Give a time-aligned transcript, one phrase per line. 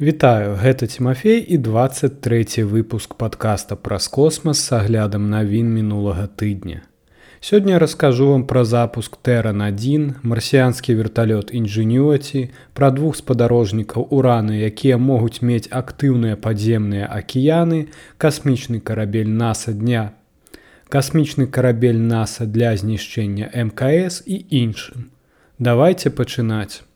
[0.00, 6.80] Вітаю, гэта Тимофей і 23 выпуск подкаста праз космас с аглядам навін мінулага тыдня.
[7.40, 15.44] Сёння раскажу вам пра запуск Тэран1, марсіанскі верталёт інжынюаці, пра двух спадарожнікаў ураны, якія могуць
[15.44, 20.16] мець актыўныя падземныя акіяны, касмічны карабель NASAа дня,
[20.88, 25.12] касмічны карабель NASAа для знішчэння МКС і іншым.
[25.58, 26.88] Давайте пачынаць.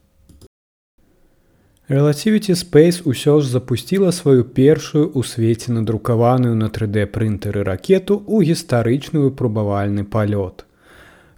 [1.87, 8.41] Relativity Space ўсё ж запусціла сваю першую ў свеце надрукаваную на 3D прынтары ракету ў
[8.41, 10.65] гістарычны выпрабавальны палёт.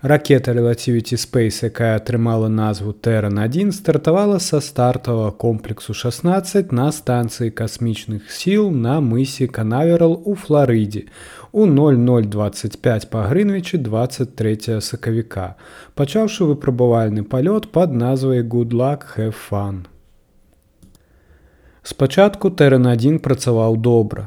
[0.07, 8.31] Ракета Relativity Space, якая атрымала назву Тэран1, стартавала са стартавага комплексу 16 на станцыі касмічных
[8.31, 11.11] сіл на мысе Канаверал у Флорыдзе
[11.51, 15.59] у 0025 па Грынвічы 23 сакавіка,
[15.99, 19.91] пачаўшы выпрабавальны палёт пад назвай Goodluck have fun.
[21.87, 24.27] Спачатку Тэрэн1 працаваў добра.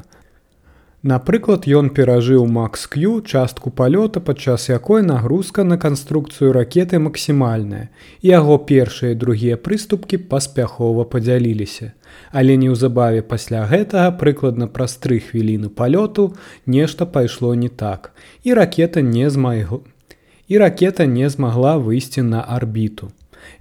[1.02, 7.90] Напрыклад, ён перажыў Макс-Q частку палёта, падчас якой нагрузка на канструкцыю ракеты максімальная.
[8.22, 11.92] Яго першыя і другія прыступкі паспяхова падзяліліся.
[12.32, 16.32] Але неўзабаве пасля гэтага прыкладна праз тры хвіліны палёту
[16.64, 18.12] нешта пайшло не так.
[18.42, 19.84] І ракета не змайгу.
[20.48, 23.12] І ракета не змагла выйсці на арбіту.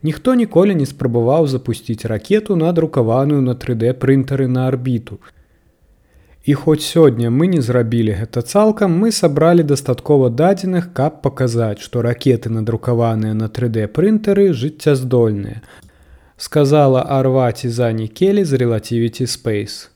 [0.04, 5.20] Ніхто ніколі не спрабаваў запусціць ракету надрукаваную на 3D прынтары на арбіту.
[6.46, 12.02] І хоць сёння мы не зрабілі гэта цалкам, мы сабралі дастаткова дадзеных, каб паказаць, што
[12.02, 15.62] ракеты надрукаваныя на 3D прынтары жыццяздольныя.
[16.38, 19.92] Сказала Арваці за Нікелі з Relativity Space.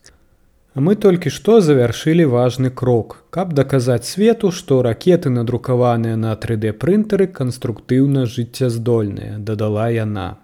[0.75, 7.27] Мы толькі што завяршылі важны крок, каб даказаць свету, што ракеты надрукаваныя на 3D прынтары
[7.27, 10.39] канструктыўна жыццяздольныя, дадала яна.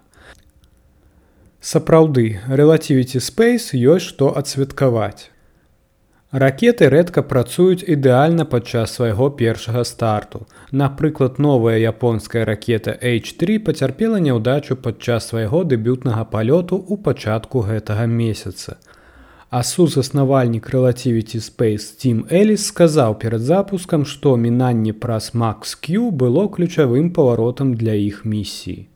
[1.60, 5.30] Сапраўды, Relativity Space ёсць што адсвяткаваць.
[6.30, 10.46] Ракеты рэдка працуюць ідэальна падчас свайго першага старту.
[10.70, 18.78] Напрыклад, новая японская ракета H3 пацярпела няўдачу падчас свайго дэбютнага палёту ў пачатку гэтага месяца.
[19.50, 27.10] А сузаснавальнік Relativity Space Team Эліс сказаў перад запускам, што мінанне праз MaxQ было ключавым
[27.10, 28.86] паваротам для іх місіі.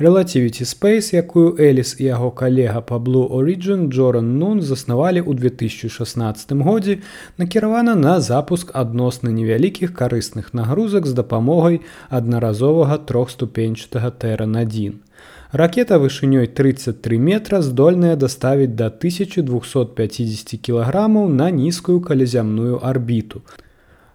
[0.00, 6.52] Relativity Space, якую Эліс і яго калега па Blue Origin Джоран Нун заснавалі ў 2016
[6.52, 7.00] годзе,
[7.38, 11.80] накіравана на запуск адносна невялікіх карысных нагрузак з дапамогай
[12.12, 15.07] аднаразовага трохступеньчатага тэран1.
[15.52, 23.40] Ракета вышынёй 33 метра здольная даставіць да 1250 кілаграмаў на нізкую калязямную арбіту.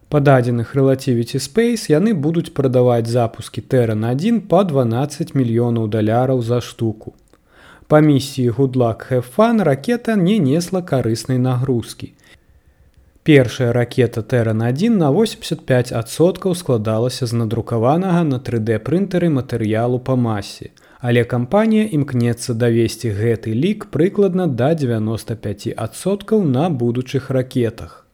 [0.10, 7.16] Па дадзеных Relativity Space яны будуць прадаваць запускі Тэран1 па 12 мільёнаў даляраў за штуку.
[7.88, 12.14] Па місіі Гудлак Хэфан ракета не несла карыснай нагрузкі.
[13.24, 20.70] Першая ракета Тэран1 на 85соткаў складалася з надрукаванага на 3D прынтары матэрыялу па масе
[21.04, 28.08] але кампанія імкнецца давесці гэты лік прыкладна да 95соткаў на будучых ракетах.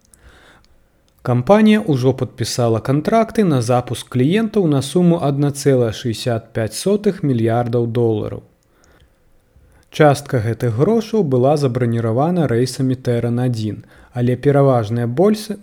[1.21, 8.41] Кампанія ўжо падпісала кантракты на запуск кліентаў на суму 1,65 мільярдаў долараў.
[9.91, 15.61] Частка гэтых грошаў была забраніравана рэйсамі Тэран1, але пераважная больсы,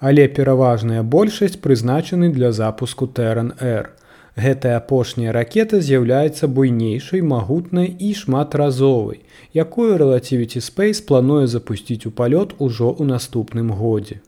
[0.00, 3.94] але пераважная большасць прызначаны для запуску Тэран-R.
[4.34, 9.20] Гэтая апошняя ракета з'яўляецца буйнейшай, магутнай і шматразовай,
[9.54, 14.18] якую Relativity Space плануе запусціць у палёт ужо ў наступным годзе.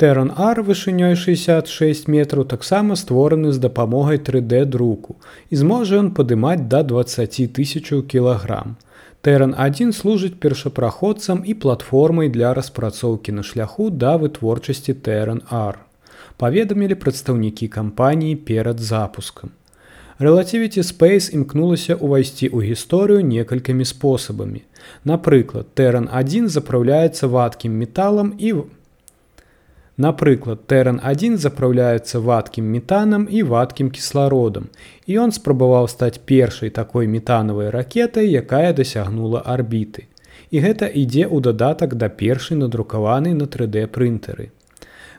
[0.00, 6.64] Тэран Ар вышынёй 66 метраў таксама створаны з дапамогай 3D друку і зможа ён падымаць
[6.72, 8.76] да 20 тысячаў кілаграм.
[9.22, 15.84] Тэран1 служыць першапраходцам і платформай для распрацоўкі на шляху да вытворчасці Тэран Ар
[16.36, 19.50] паведамілі прадстаўнікі кампаніі перад запускам.
[20.20, 24.62] Relativity Space імкнулася ўвайсці ў гісторыю некалькімі спосабамі.
[25.02, 28.54] Напрыклад, Тэран1 запраўляецца вадкім металам і
[29.96, 34.66] Напрыклад, Тэран1 запраўляецца вадкім метанам і вадкім кіслародам.
[35.06, 40.10] І ён спрабаваў стаць першай такой метанавай ракетай, якая дасягнула арбіты.
[40.50, 44.50] І гэта ідзе ў дадатак да першай надрукаванай на 3D прынтары.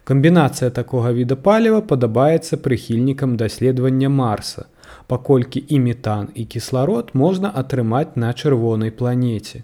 [0.06, 4.66] Камбінацыя такога віда паліва падабаецца прыхільнікам даследавання марса,
[5.08, 9.64] паколькі і метан і кісларод можна атрымаць на чырвонай планеце.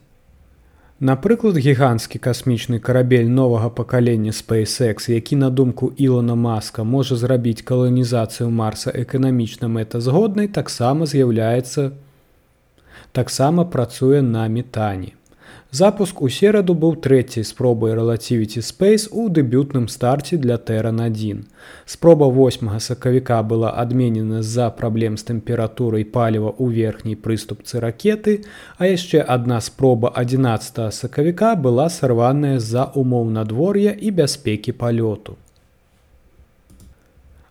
[1.01, 8.49] Напрыклад, гіганцкі касмічны карабель новага пакалення SpaceX, які на думку Ілона Маска можа зрабіць каланізацыю
[8.49, 11.91] марса эканамічна мэтазгоднай, таксама з'яўляецца
[13.11, 15.13] таксама працуе на метане.
[15.71, 21.45] Запуск у сераду быў трэцяй спробай Relativity Space у дэбютным старце для Тэран 1.
[21.85, 28.43] Спроба 8 сакавіка была адменена з-за праблем з тэмпературай паліва ў верхняй прыступцы ракеты,
[28.75, 35.39] а яшчэ адна спроба 11 сакавіка была сарваная з-за умоў надвор'я і бяспекі палёту.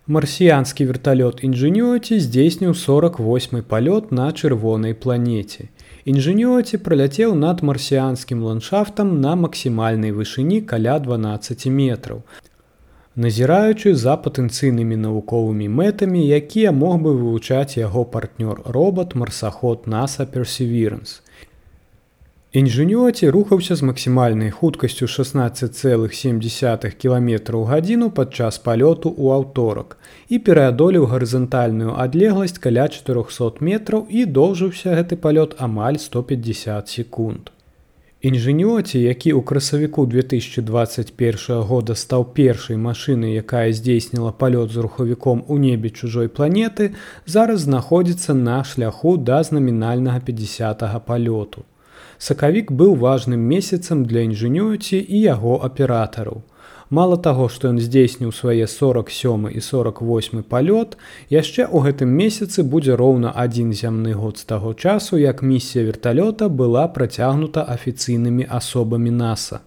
[0.05, 5.73] Марсіянскі верталёт інжынюці здзейсніў 48 палёт на чырвонай планеце.
[6.05, 12.23] Інжынёці праляцеў над марсіянскім ландшафтам на максімальнай вышыні каля 12 метраў.
[13.15, 21.21] Назіраючы за патэнцыйнымі навуковымі мэтамі, якія мог бы вывучаць яго партнёр робот марсаход NASA Perseverance.
[22.51, 27.29] Інжынёці рухаўся з максімальнай хуткасцю 16,7 км
[27.69, 29.95] гадзіну падчас палёту ў аўторак
[30.27, 37.55] і пераадолеў гарызантальную адлегласць каля 400 метраў і доўжыўся гэты палёт амаль 150 секунд.
[38.19, 45.55] Інжынёці, які ў красавіку 2021 года стаў першай машынай, якая здзейсніла палёт з рухавіком у
[45.55, 46.91] небе чужой планеты,
[47.25, 51.63] зараз знаходзіцца на шляху да знамінальнага 50 палёту
[52.21, 56.43] сакавік быў важным месяцам для інжынюці і яго аператараў.
[56.91, 60.97] Мала таго, што ён здзейсніў свае 47 і 48 палёт,
[61.31, 66.51] яшчэ ў гэтым месяцы будзе роўна адзін зямны год з таго часу, як місія верталёта
[66.51, 69.63] была працягнута афіцыйнымі асобамі NASAа.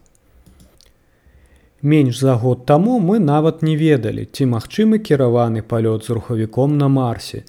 [1.82, 6.88] Менш за год таму мы нават не ведалі, ці магчымы кіраваны палёт з рухавіком на
[6.88, 7.42] марсе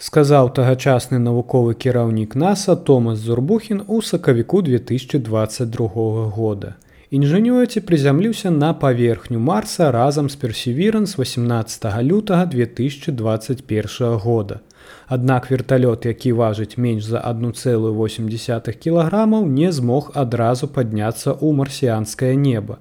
[0.00, 5.88] сказаў тагачасны навуковы кіраўнік NASAа Томас Зурбухін у сакавіку 2022
[6.36, 6.74] года.
[7.10, 14.60] Інжынюці прызямліўся на паверхню Марса разам з персевіран з 18 лютага 2021 года.
[15.06, 22.78] Аднак верталёт, які важыць менш за 1,8 кілаграмаў, не змог адразу падняцца ў марсіянскае неба.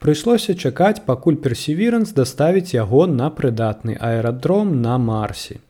[0.00, 5.60] Прыйшлося чакаць, пакуль персевіранс даставіць яго на прыдатны аэрадром на Марсе.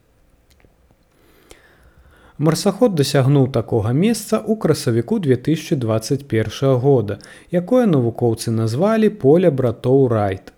[2.38, 7.16] Марсаход дасягнуў такога месца ў красавіку 2021 года,
[7.50, 10.52] якое навукоўцы назвалі поле братоў Райт.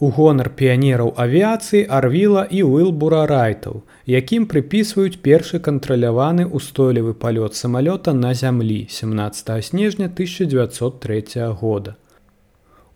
[0.00, 8.16] У гонар піянераў авіяцыі арвіла і Уилбура райтаў, якім прыпісваюць першы кантраляваны ўстойлівы палёт самалёта
[8.16, 11.96] на зямлі 17 снежня 1903 года.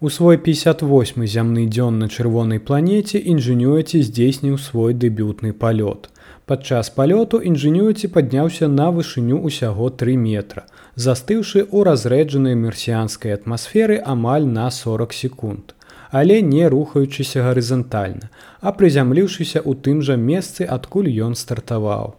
[0.01, 6.09] У свой 58 зямны дзён на чырвонай планеце інжынюці здзейсніў свой дэбютны палёт.
[6.45, 10.65] Падчас палёту інжынюці падняўся на вышыню ўсяго 3 метра,
[11.05, 15.73] застыўшы ў разрэджанай мерсіянскай атмасферы амаль на 40 секунд,
[16.11, 18.29] але не рухаючыся гарызантальна,
[18.61, 22.13] а прызямліўшыся ў тым жа месцы, адкуль ён стартаваў.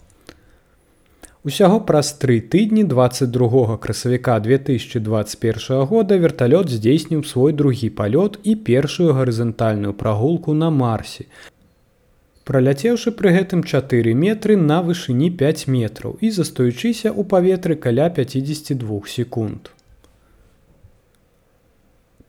[1.45, 9.13] Усяго праз тры тыдні 22 красавіка 2021 года верталёт здзейсніў свой другі палёт і першую
[9.13, 11.29] гарызантальную прагулку на марсе,
[12.49, 19.01] праляцеўшы пры гэтым 4 метры на вышыні 5 метраў і застаючыся ў паветры каля 52
[19.17, 19.74] секунд.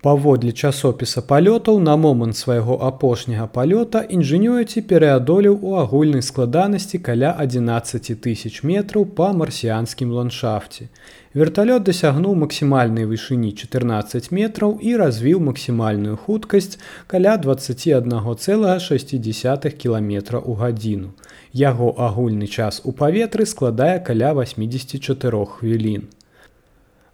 [0.03, 8.21] Паводле часопіса палётаў на момант свайго апошняга палёта інжынюці пераадолеў у агульнай складанасці каля 11
[8.27, 10.89] тысяч метраў па марсіянскім ландшафце.
[11.33, 21.11] Верталёт дасягнуў максімальнай вышыні 14 метраў і развіў максімальную хуткасць каля 21,6 кіметра ў гадзіну.
[21.53, 26.03] Яго агульны час у паветры складае каля 84 хвілін.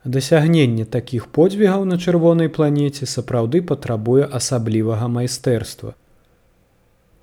[0.04, 5.94] Дасягненне такіх подзвігаў на чырвонай планеце сапраўды патрабуе асаблівага майстэрства.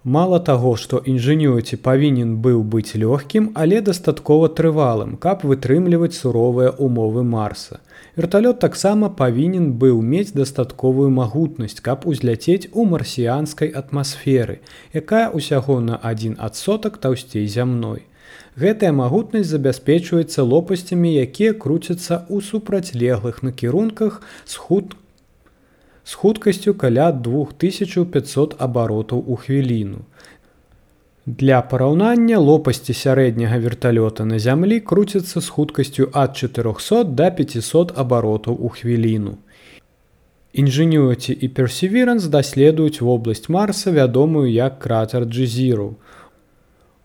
[0.04, 7.24] Мала таго, што інжынюці павінен быў быць лёгкім, але дастаткова трывалым, каб вытрымліваць суровыя умовы
[7.24, 7.82] марса.
[8.16, 14.62] Верталёт таксама павінен быў мець дастатковую магутнасць, каб узляцець у марсіянскай атмасферы,
[14.94, 18.08] якая ўсяго на адзін адсотак таўсцей зямной.
[18.60, 24.96] Гэтая магутнасць забяспечваецца лопасцямі, якія круцяцца ў супрацьлеглых накірунках з худ
[26.10, 30.00] з хуткасцю каля 2500 абаротаў у хвіліну.
[31.26, 38.58] Для параўнання лопасці сярэдняга верталёта на зямлі круцяцца з хуткасцю ад 400 до 500 абаротаў
[38.58, 39.38] у хвіліну.
[40.54, 45.96] Інжынюці і персеверанс даследуюць вобласць Марса, вядомую як кратер Джзіру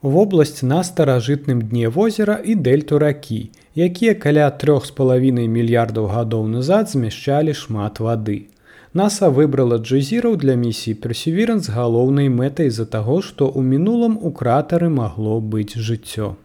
[0.04, 6.44] вобласць на старажытным дне возера і дэльту ракі, якія каля трох з палавінай мільярдаў гадоў
[6.46, 8.52] назад змяшчалі шмат вады.
[8.94, 14.30] NASAа выбрала джезіраў для місіі персеверан з галоўнай мэтай з-за таго, што ў мінулым у
[14.30, 16.36] кратары магло быць жыццё.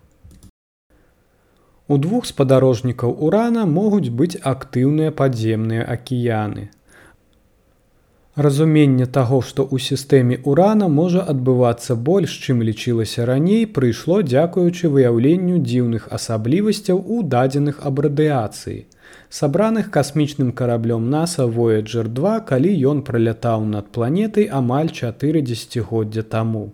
[1.90, 6.70] У двух спадарожнікаў урана могуць быць актыўныя падземныя акіяны.
[8.36, 15.58] Разуменне таго, што ў сістэме урана можа адбывацца больш, чым лічылася раней, прыйшло дзякуючы выяўленню
[15.66, 18.86] дзіўных асаблівасцяў у дадзеных аб радыяцыі,
[19.30, 26.70] сабраных касмічным караблём NASAа Voyager 2, калі ён пралятаў над планетай амаль 4 дзегоддзя таму.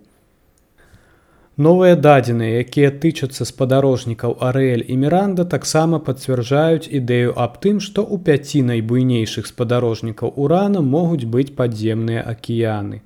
[1.56, 8.20] Новыя дадзеныя, якія тычацца спадарожнікаў Арэль і Міранда таксама пацвярджаюць ідэю аб тым, што ў
[8.26, 13.00] пяці найбуйнейшых спадарожнікаў урана могуць быць падземныя акіяны.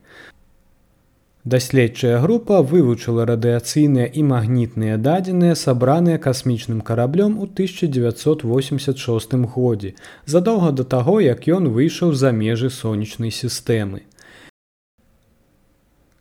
[1.47, 9.95] Даследчая група вывучыла радыяцыйныя і магнітныя дадзеныя, сабраныя касмічным караблём у 1986 годзе,
[10.27, 14.10] задоўга да таго, як ён выйшаў за межы сонечнай сістэмы.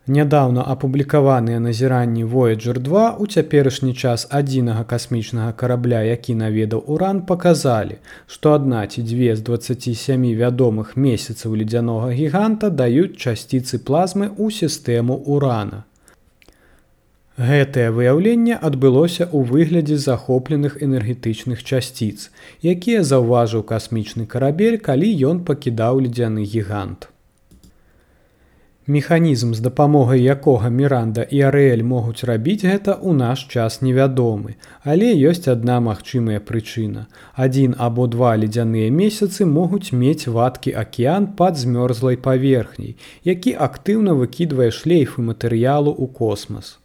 [0.09, 7.97] Нядаўна апублікаваныя назіранні Voyager 2 у цяперашні час адзінага касмічнага карабля, які наведаў уран паказалі,
[8.25, 15.19] што адна ці дзве з 27 вядомых месяцаў ледзянога гіганта даюць часціцы плазмы ў сістэму
[15.35, 15.83] урана.
[17.51, 22.33] Гэтае выяўленне адбылося ў выглядзе захопленых энергетычных часціц,
[22.65, 27.11] якія заўважыў касмічны карабель, калі ён пакідаў ледзяны гігант.
[28.89, 35.10] Механізм, з дапамогай якога Міранда і Арээль могуць рабіць гэта ў наш час невядомы, але
[35.29, 37.05] ёсць адна магчымая прычына.
[37.38, 42.98] Адзін або два ледзяныя месяцы могуць мець вадкі акіян пад змёрзлай паверхняй,
[43.31, 46.81] які актыўна выкідвае шлейфы матэрыялу ў космас.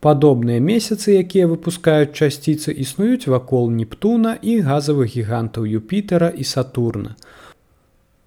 [0.00, 7.12] Падобныя месяцы, якія выпускаюць часціцы, існуюць вакол Нептуна і газавых гігантаў Юпітера і Сатурна.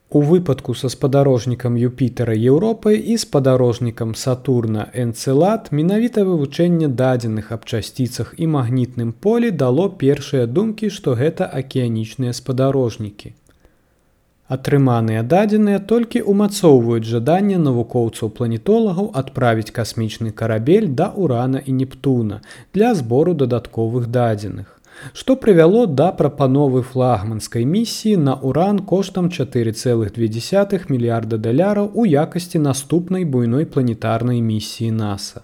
[0.10, 8.36] У выпадку са спадарожнікам Юпітера Еўропы і спадарожнікам Сатурна Энцелат менавіта вывучэнне дадзеных аб часціцах
[8.38, 13.34] і магнітным полі дало першыя думкі, што гэта акіянічныя спадарожнікі.
[14.46, 22.42] Атрыманыя дадзеныя толькі ўмацоўваюць жаданне навукоўцаў планетолагаў адправіць касмічны карабель да урана і Нептуна
[22.78, 24.75] для збору дадатковых дадзеных
[25.14, 33.26] што прывяло да прапановы флагманскай місіі на уран коштам 4,2 мільярда даляраў у якасці наступнай
[33.26, 35.44] буйной планетарнай місіі NASAа.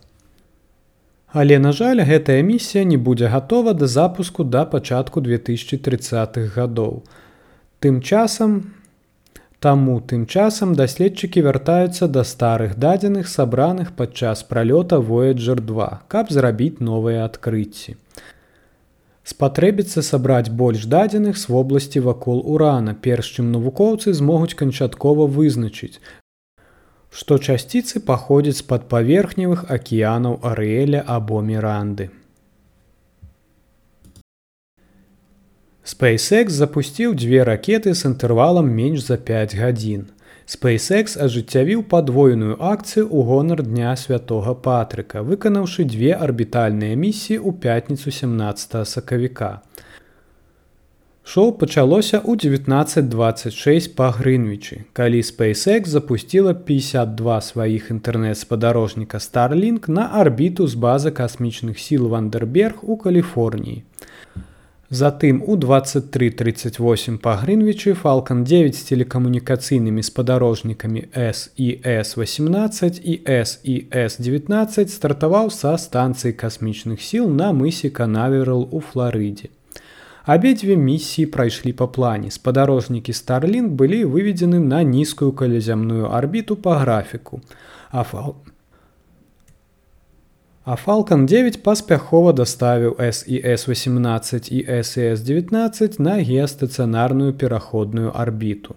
[1.33, 7.03] Але, на жаль, гэтая місія не будзе гатова да запуску да пачатку 2030х гадоў.
[7.79, 8.73] Тым часам,
[9.61, 16.81] Таму тым часам даследчыкі вяртаюцца да старых дадзеных сабраных падчас пралёта Voyager 2, каб зрабіць
[16.81, 17.93] новыя адкрыцці
[19.27, 25.99] спатрэбіцца сабраць больш дадзеных з вобласці вакол урана перш чым навукоўцы змогуць канчаткова вызначыць
[27.11, 32.07] што часціцы паходзяць з-пад паверхневых акіянаў арэля або міранды.
[35.91, 40.07] SpaceX запусціў дзве ракеты з інтэрвалам менш за 5 гадзін
[40.49, 48.09] SpaceX ажыццявіў падвойную акцыю ў гонар дня святого патрыка, выканаўшы дзве арбітальныя місіі ў пятніцу
[48.09, 49.61] 17 сакавіка.
[51.23, 60.65] Шоу пачалося ў 1926 па Грынвічы, калі SpaceX запусціла 52 сваіх інтэрнэт-спадарожніка Starlink на арбіту
[60.67, 63.85] з базы касмічных сіл Вандерберг у Каліфорніі.
[64.91, 75.79] Затым у 2338 па Грынвічы Фалкан 9 з телекамунікацыйнымі спадарожнікамі SES18 і SES19 стартаваў са
[75.79, 79.47] станцыі касмічных сіл на мысе Канаверал у Флорыдзе.
[80.27, 82.27] Абедзве місіі прайшлі па плане.
[82.27, 87.39] Спадарожнікі Starлінг былі выведзены на нізкую калязямную арбіту па графіку.
[87.91, 88.35] А фал
[90.63, 98.75] А Falалcon 9 паспяхова даставіў SES18 і SES19 на геастацыянарную пераходную арбіту.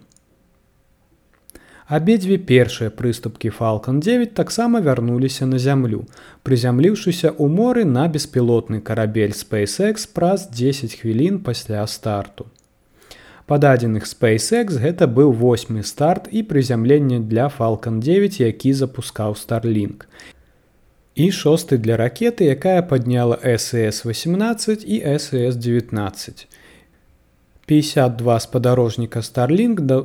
[1.84, 6.08] Абедзве першыя прыступкі Falалcon 9 таксама вярнуліся на зямлю,
[6.40, 12.48] прызямліўшыся ў моры на беспілотны карабель SpaceX праз 10 хвілін пасля старту.
[13.44, 20.08] Па дадзеных SpaceX гэта быў восьмы старт і прызямленне для Falалcon 9, які запускаў Starlink
[21.14, 26.46] і шосты для ракеты, якая падняла СС-18 і СС-19.
[27.66, 30.04] 52 спадарожніка Starlink да...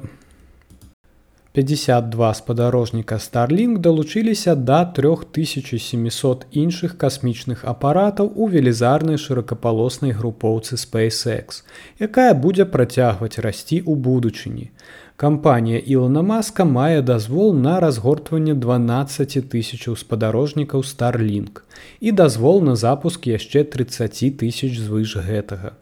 [1.53, 11.65] 52 спадарожніка Starlink далучыліся да 3700 іншых касмічных апаратаў у велізарнай шырокапалоснай групоўцы SpaceX,
[11.99, 14.69] якая будзе працягваць расці ў будучыні.
[15.19, 21.59] Кампанія Ілана Маска мае дазвол на разгортванне 12 тысячаў спадарожнікаў Starлінг
[21.99, 25.75] і дазвол на запуск яшчэ 30 тысяч звыш гэтага.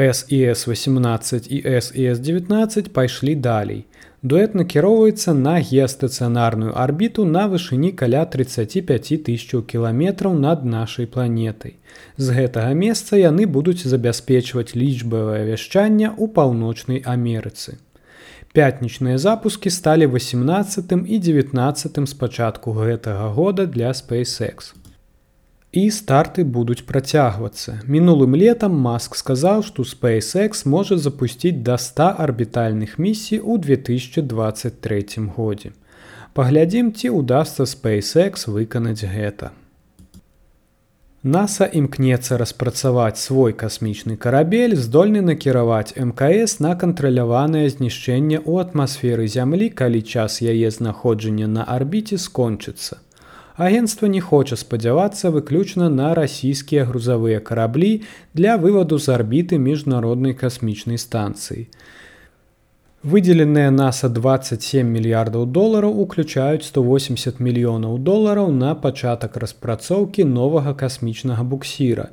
[0.00, 3.84] SES-18 і SES-19 пайшлі далей.
[4.30, 11.76] Дуэт накіроўваецца на геастацыянарную арбіту на вышыні каля 35 тысяч кіламетраў над нашай планетай.
[12.16, 17.76] З гэтага месца яны будуць забяспечваць лічбавае вяшчанне ў паўночнай Амерыцы.
[18.56, 24.74] Пятнічныя запускі сталі 18 і 19 з пачатку гэтага года для SpaceX
[25.76, 27.80] і старты будуць працягвацца.
[27.84, 35.04] Мінулым летам Маск сказаў, што SpaceX можа запусціць да 100 арбітальных місій у 2023
[35.36, 35.76] годзе.
[36.32, 39.52] Паглядзім, ці ўдасца SpaceX выканаць гэта.
[41.26, 49.68] NASA імкнецца распрацаваць свой касмічны карабель, здольны накіраваць МКС на кантраляванае знішчэнне ў атмасферы зямлі,
[49.68, 53.02] калі час яе знаходжання на арбіце скончыцца.
[53.56, 58.02] Агенцтва не хоча спадзявацца выключна на расійскія грузавыя караблі
[58.34, 61.64] для вываду з арбіты міжнароднай касмічнай станцыі.
[63.00, 72.10] Выдзеленыя NASAа 27 мільярдаў долараў уключаюць 180 мільёнаў долараў на пачатак распрацоўкі новага касмічнага буксіра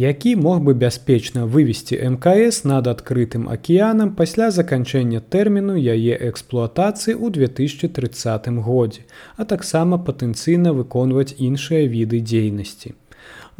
[0.00, 7.28] які мог бы бяспечна вывесці мкс над адкрытым акіянам пасля заканчэння тэрміну яе эксплуатацыі ў
[7.36, 9.04] 2030 годзе
[9.36, 12.96] а таксама патэнцыйна выконваць іншыя віды дзейнасці.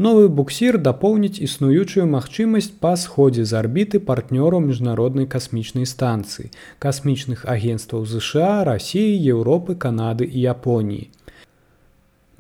[0.00, 6.48] Новы буксір дапоўніць існуючую магчымасць па сходзе з арбіты партнёраў міжнароднай касмічнай станцыі
[6.84, 11.10] касмічных агенстваў ЗША рассіі еўропы канады і японіі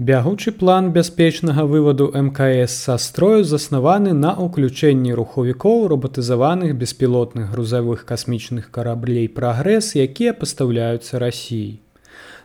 [0.00, 8.70] Бягучы план бяспечнага вываду мкс са строю заснаваны на ўключэнні рухавікоў робатызаваных беспілотных грузавых касмічных
[8.72, 11.84] караблей прагрэс, якія пастаўляюцца рассіі.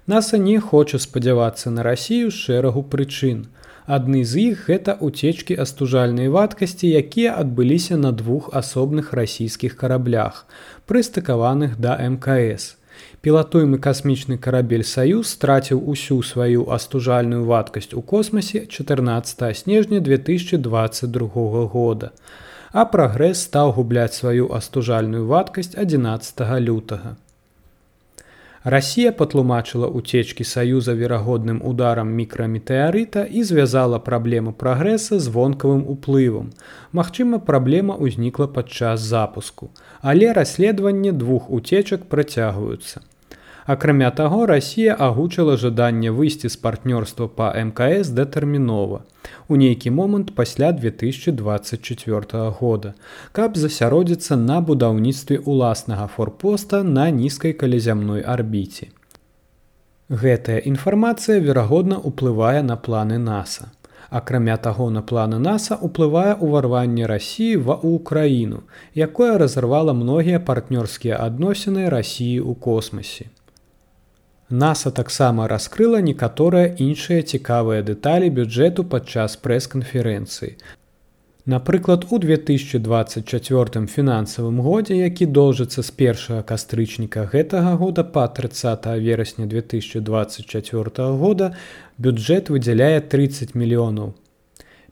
[0.04, 3.48] Наса не хоча спадзявацца на рассію з шэрагу прычын.
[3.88, 10.44] Адны з іх гэта уцечкі астужальнай вадкасці, якія адбыліся на двух асобных расійскіх караблях,
[10.92, 12.76] прыстыкаваных да мкс.
[13.22, 22.12] Пілатуемы касмічны карабель саюз страціў усю сваю астужальную вадкасць у космосе 14 снежня 2022 года.
[22.72, 27.16] А прагрэс стаў губляць сваю астужальную вадкасць 11 лютага.
[28.66, 36.48] Расія патлумачыла ўцечкі саюза верагодным ударам мікраметэарыта і звязала праблему прагрэса з вонкавым уплывам.
[36.90, 39.70] Магчыма, праблема ўзнікла падчас запуску,
[40.02, 43.06] але расследаванне двух уцечак працягваюцца.
[43.66, 49.00] Акрамя таго, Расія агучыла жаданне выйсці з партнёрства па мкс дэтэрмінова
[49.50, 52.94] у нейкі момант пасля 2024 года,
[53.32, 58.94] каб засяродзіцца на будаўніцтве ўласнага форпоста на нізкай калязямной арбіце.
[60.14, 63.74] Гэтая інфармацыя верагодна ўплывае на планы NASAа.
[64.14, 68.62] Акрамя таго на планы NASAа ўплывае ўварванне рассіі ва ўкраіну,
[68.94, 73.34] якое разарвала многія партнёрскія адносіны рассіі ў космосе.
[74.50, 80.58] NASAа таксама раскрыла некаторыя іншыя цікавыя дэталі бюджэту падчас прэс-канферэнцыі.
[81.46, 89.46] Напрыклад, у 2024 фінансавым годзе, які доўжыцца з першага кастрычніка гэтага года па 30 верасня
[89.46, 91.56] 2024 года,
[91.98, 94.14] бюджэт выдзяляе 30 мільёнаў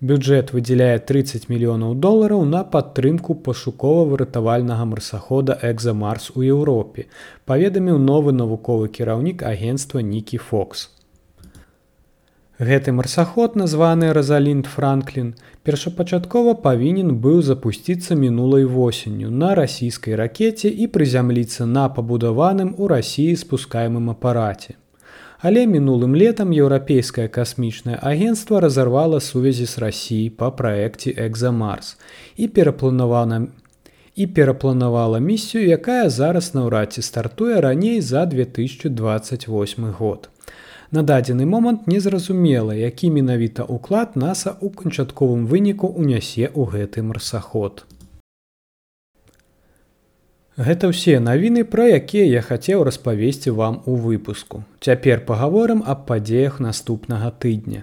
[0.03, 7.05] бюджэт выдзяляе 30 мільёнаў долараў на падтрымку пашукова-выратавальнага марсахода экзамарс у Еўропе
[7.51, 10.83] паведаміў новы навуковы кіраўнік агенства нікі фокс
[12.71, 20.91] гэты марсаход названы разалінт франклін першапачаткова павінен быў запусціцца мінулай восенню на расійскай ракете і
[20.99, 24.75] прызямліцца на пабудаваным у рассіі спускаемым апараце
[25.43, 31.97] Але мінулым летам еўрапейскае касмічнае агенцтва разарвала сувязі з рассіяй па праекце экзамарс
[32.39, 33.47] і перапланавана
[34.15, 40.29] і перапланавала місію, якая зараз наўрад ці стартуе раней за 2028 год.
[40.91, 47.83] На дадзены момант незразумела, які менавіта ўклад NASAа ў канчатковым выніку ўнясе ў гэты марсаход.
[50.53, 54.61] Гэта ўсе навіны, пра якія я хацеў распавесці вам у выпуску.
[54.85, 57.81] Цяпер пагаворым аб падзеях наступнага тыдня.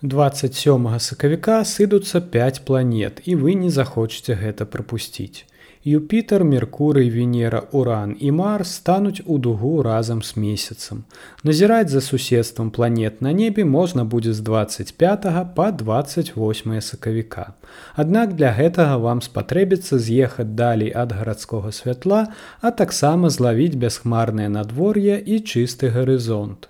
[0.00, 5.44] 27 сакавіка сыдуцца 5 планет і вы не захочаце гэта прапусціць.
[5.88, 11.04] Юпітер, Меркурый, Венера, Уран і Марс стануць у дугу разам з месяцам.
[11.44, 17.54] Назіраць за суседствам планет на небе можна будзе з 25 па 28 сакавіка.
[17.94, 25.22] Аднак для гэтага вам спатрэбіцца з'ехаць далей ад гарадскога святла, а таксама злавіць бясхмарнае надвор'е
[25.22, 26.66] і чысты гарызонт.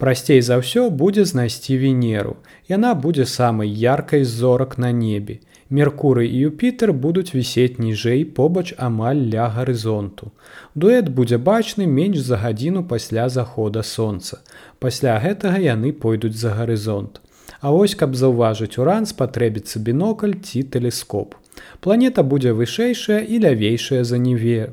[0.00, 2.40] Прасцей за ўсё будзе знайсці венеру.
[2.68, 5.40] Яна будзе самай яркай з зорак на небе.
[5.68, 10.30] Меркурый і Юпітер будуць вісець ніжэй побач амаль ля гарызонту.
[10.78, 14.38] Дуэт будзе бачны менш за гадзіну пасля захода сонца.
[14.78, 17.20] Пасля гэтага яны пойдуць за гарызонт.
[17.60, 21.34] А вось каб заўважыць уран спатрэбіцца бінокль ці тэлескоп.
[21.80, 24.70] Планета будзе вышэйшая і лявейшая за неве.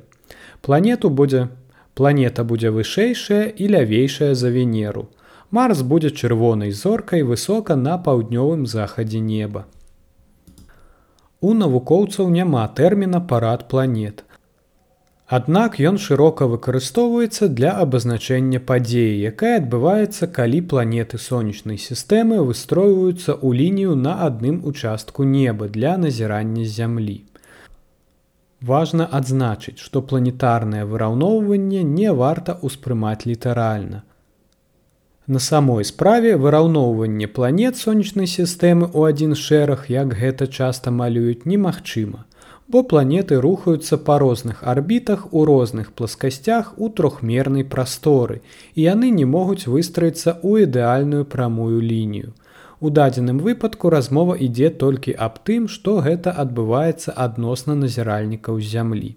[0.61, 1.47] Планету будзе
[1.95, 5.09] планета будзе вышэйшая і лявейшая за венеру.
[5.49, 9.65] Марс будзе чырвонай зоркай высока на паўднёвым захадзе неба.
[11.43, 14.23] У навукоўцаў няма тэрміна парад планет.
[15.37, 23.49] Аднак ён шырока выкарыстоўваецца для абазначэння падзеі, якая адбываецца, калі планеты сонечнай сістэмы выстройваюцца ў
[23.59, 27.17] лінію на адным участку неба для назірання зямлі.
[28.71, 34.03] Важна адзначыць, што планетарнае выраўноўванне не варта ўспрымаць літаральна.
[35.25, 42.25] На самой справе выраўноўванне планет сонечнай сістэмы ў адзін шэраг, як гэта часта малююць немагчыма,
[42.67, 48.41] бо планеты рухаюцца па розных арбітах у розных пласкасцях у трохмернай прасторы,
[48.75, 52.35] і яны не могуць выстраіцца ў ідэальную прамую лінію.
[52.83, 59.15] У дадзеным выпадку размова ідзе толькі аб тым, што гэта адбываецца адносна назіральнікаў зямлі.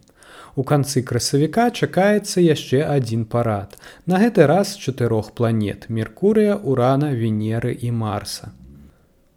[0.56, 3.76] У канцы красавіка чакаецца яшчэ адзін парад.
[4.06, 8.52] На гэты раз чатырох планет Меркурыя, урана, венеры і марса.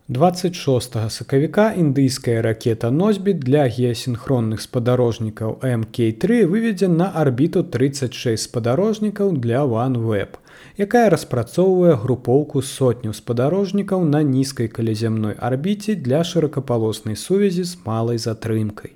[0.10, 9.66] 26 сакавіка індыйская ракета носьбіт для геасінхронных спадарожнікаў МК3 выведзен на арбіту 36 спадарожнікаў для
[9.68, 10.40] OneWeb,
[10.78, 18.96] якая распрацоўвае групоўку сотню спадарожнікаў на нізкай каляземной арбіце для шырокапалоснай сувязі з малай затрымкай.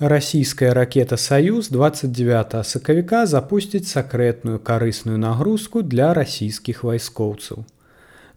[0.00, 7.64] Расійская ракета Саюз 29 сакавіка запусціць сакрэтную карысную нагрузку для расійскіх вайскоўцаў.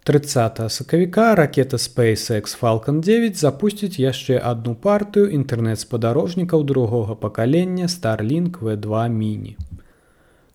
[0.04, 9.10] 30 сакавіка ракета SpaceX Falcon 9 запусціць яшчэ адну партыю інтэрнэт-спадарожнікаў другога пакалення Starlink V2
[9.10, 9.56] міні.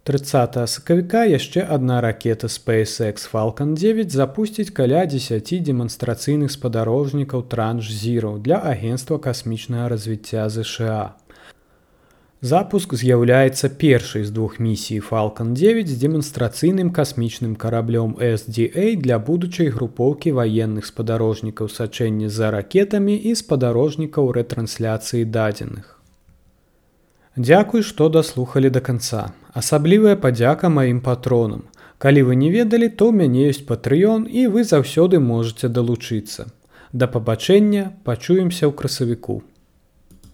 [0.07, 8.37] 30 сакавіка яшчэ адна ракета SpaceX Falcon 9 запусціць каля 10 дэманстрацыйных спадарожнікаў транш зіраў
[8.39, 11.19] для агенства касмічнага развіцця ЗША.
[12.39, 19.75] Запуск з'яўляецца першай з двух місій Falcon 9 з дэманстрацыйным касмічным караблём SDA для будучай
[19.75, 25.96] групоўкі ваенных спадарожнікаў сачэння за ракетамі і спадарожнікаў рэтрансляцыі дадзеных.
[27.37, 29.23] Дзякуй, што даслухалі да канца.
[29.53, 31.67] Асаблівая падзяка маім патронам.
[32.01, 36.49] Калі вы не ведалі, то ў мяне ёсць патрыён і вы заўсёды можете далучыцца.
[36.97, 39.37] Да пабачэння пачуемся ў красавіку.